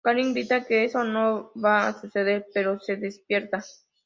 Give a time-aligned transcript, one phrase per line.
[0.03, 3.63] Karin grita que eso no va a suceder, pero se despierta.